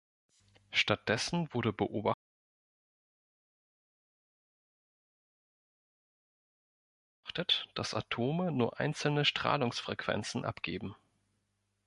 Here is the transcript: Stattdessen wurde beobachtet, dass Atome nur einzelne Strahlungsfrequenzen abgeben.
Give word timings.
Stattdessen 0.71 1.53
wurde 1.53 1.71
beobachtet, 1.73 2.17
dass 7.75 7.93
Atome 7.93 8.51
nur 8.51 8.79
einzelne 8.79 9.25
Strahlungsfrequenzen 9.25 10.43
abgeben. 10.43 10.95